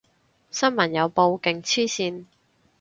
[0.49, 2.25] 新聞有報，勁黐線